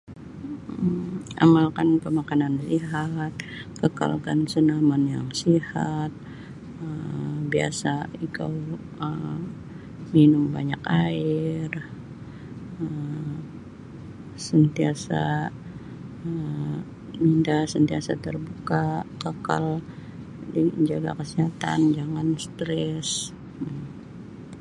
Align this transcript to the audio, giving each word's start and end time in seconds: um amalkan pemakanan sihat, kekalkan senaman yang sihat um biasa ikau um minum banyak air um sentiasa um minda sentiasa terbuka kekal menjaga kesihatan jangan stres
um 0.83 1.21
amalkan 1.45 1.89
pemakanan 2.03 2.53
sihat, 2.67 3.33
kekalkan 3.81 4.39
senaman 4.53 5.03
yang 5.15 5.27
sihat 5.41 6.11
um 6.83 7.35
biasa 7.53 7.91
ikau 8.25 8.53
um 9.05 9.37
minum 10.13 10.43
banyak 10.57 10.81
air 11.05 11.69
um 12.81 13.31
sentiasa 14.47 15.25
um 16.27 16.73
minda 17.21 17.57
sentiasa 17.73 18.11
terbuka 18.25 18.85
kekal 19.23 19.65
menjaga 20.77 21.11
kesihatan 21.19 21.79
jangan 21.97 22.27
stres 22.45 23.09